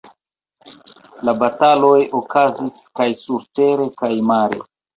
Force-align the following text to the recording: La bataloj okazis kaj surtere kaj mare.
La 1.29 1.35
bataloj 1.43 1.93
okazis 2.21 2.81
kaj 3.01 3.09
surtere 3.27 3.89
kaj 4.03 4.13
mare. 4.35 4.63